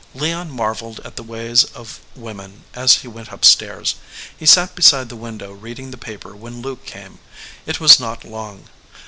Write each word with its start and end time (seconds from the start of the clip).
Leon 0.15 0.49
marveled 0.49 0.99
at 1.01 1.15
the 1.15 1.21
ways 1.21 1.63
of 1.63 1.99
women 2.15 2.63
as 2.73 3.03
he 3.05 3.07
went 3.07 3.31
up 3.31 3.45
stairs. 3.45 3.93
He 4.35 4.47
sat 4.47 4.73
beside 4.73 5.09
the 5.09 5.15
window 5.15 5.51
reading 5.53 5.91
the 5.91 5.95
paper 5.95 6.35
when 6.35 6.59
Luke 6.63 6.87
came 6.87 7.19
it 7.67 7.79
was 7.79 7.99
not 7.99 8.23
long. 8.25 8.67